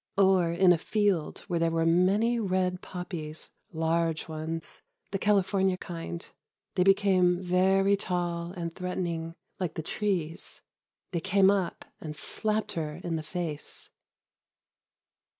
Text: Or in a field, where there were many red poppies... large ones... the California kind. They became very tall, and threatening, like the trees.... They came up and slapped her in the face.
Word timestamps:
Or 0.17 0.51
in 0.51 0.73
a 0.73 0.79
field, 0.79 1.41
where 1.41 1.59
there 1.59 1.69
were 1.69 1.85
many 1.85 2.39
red 2.39 2.81
poppies... 2.81 3.51
large 3.71 4.27
ones... 4.27 4.81
the 5.11 5.19
California 5.19 5.77
kind. 5.77 6.27
They 6.73 6.81
became 6.81 7.39
very 7.39 7.95
tall, 7.95 8.49
and 8.51 8.73
threatening, 8.73 9.35
like 9.59 9.75
the 9.75 9.83
trees.... 9.83 10.63
They 11.11 11.21
came 11.21 11.51
up 11.51 11.85
and 11.99 12.17
slapped 12.17 12.71
her 12.71 12.95
in 13.03 13.15
the 13.15 13.21
face. 13.21 13.91